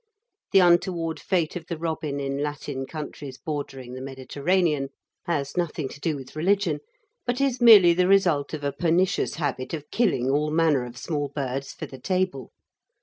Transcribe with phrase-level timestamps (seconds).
[0.51, 4.89] The untoward fate of the robin in Latin countries bordering the Mediterranean
[5.25, 6.79] has nothing to do with religion,
[7.23, 11.29] but is merely the result of a pernicious habit of killing all manner of small
[11.29, 12.51] birds for the table.